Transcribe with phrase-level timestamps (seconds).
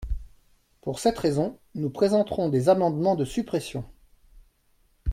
[0.81, 3.85] Pour cette raison, nous présenterons des amendements de suppression.